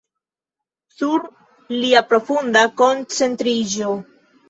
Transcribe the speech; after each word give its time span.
Sur 0.95 1.27
lia 1.83 2.03
profunda 2.09 2.67
koncentriĝo. 2.83 3.97